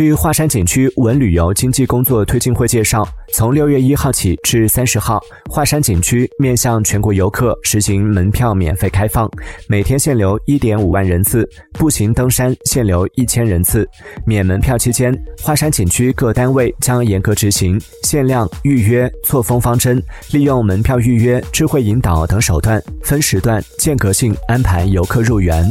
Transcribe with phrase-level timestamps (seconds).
[0.00, 9.30] 据华山景区文旅游经济工作推进会介绍从六月一号起至三十号华山景区面向全国游客实行门票免费开放
[9.68, 13.86] 每天限流一点五万人次步行登山限流一千人次。
[14.24, 25.70] 免门票期间华山景区各单位将严格执行限量预约错峰方针利用门票预约智慧引导等手段分时段间隔性安排游客入园。